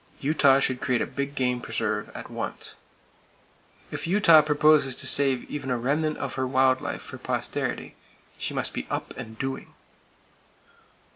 [0.19, 2.77] Utah should create a big game preserve, at once.
[3.91, 7.93] If Utah proposes to save even a remnant of her wild life for posterity,
[8.35, 9.75] she must be up and doing.